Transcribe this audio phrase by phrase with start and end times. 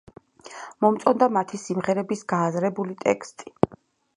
[0.85, 3.55] მომწონდა მათი სიმღერების გააზრებული ტექსტი.